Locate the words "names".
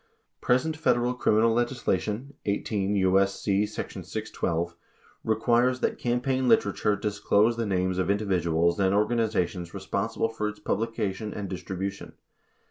7.67-7.99